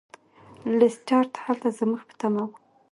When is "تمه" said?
2.19-2.41